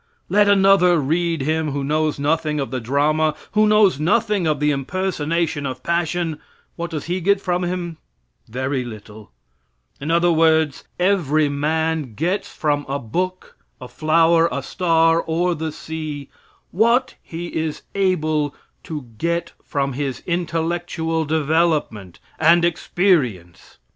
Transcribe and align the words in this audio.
Let 0.29 0.49
another 0.49 0.97
read 0.99 1.41
him 1.41 1.73
who 1.73 1.83
knows 1.83 2.17
nothing 2.17 2.59
of 2.59 2.71
the 2.71 2.79
drama, 2.79 3.35
who 3.51 3.67
knows 3.67 3.99
nothing 3.99 4.47
of 4.47 4.59
the 4.59 4.71
impersonation 4.71 5.67
of 5.67 5.83
passion; 5.83 6.39
what 6.75 6.89
does 6.89 7.05
he 7.05 7.21
get 7.21 7.39
from 7.39 7.63
him? 7.63 7.97
Very 8.49 8.83
little. 8.83 9.29
In 9.99 10.09
other 10.09 10.31
words, 10.31 10.85
every 10.99 11.49
man 11.49 12.15
gets 12.15 12.49
from 12.49 12.83
a 12.89 12.97
book, 12.97 13.55
a 13.79 13.87
flower, 13.87 14.49
a 14.51 14.63
star, 14.63 15.21
or 15.21 15.53
the 15.53 15.71
sea, 15.71 16.31
what 16.71 17.13
he 17.21 17.55
is 17.55 17.83
able 17.93 18.55
to 18.85 19.03
get 19.19 19.53
from 19.63 19.93
his 19.93 20.23
intellectual 20.25 21.25
development 21.25 22.17
and 22.39 22.65
experience. 22.65 23.77